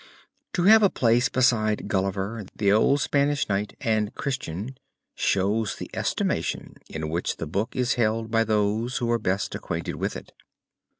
[0.53, 4.75] To have a place beside Gulliver, the old Spanish Knight and Christian,
[5.13, 9.97] shows the estimation in which the book is held by those who are best acquainted
[9.97, 10.31] with it.